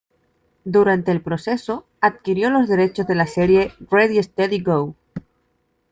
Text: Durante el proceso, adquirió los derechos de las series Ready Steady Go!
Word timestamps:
Durante 0.65 1.11
el 1.11 1.21
proceso, 1.21 1.85
adquirió 1.99 2.49
los 2.49 2.67
derechos 2.67 3.05
de 3.05 3.13
las 3.13 3.33
series 3.35 3.75
Ready 3.91 4.23
Steady 4.23 4.59
Go! 4.59 4.95